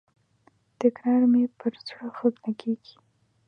[0.81, 2.95] تکرار مي پر زړه ښه لګیږي.